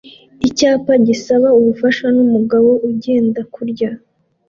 Icyapa 0.47 0.93
gisaba 1.07 1.47
ubufasha 1.59 2.05
numugabo 2.15 2.69
ugenda 2.89 3.41
kurya 3.53 3.89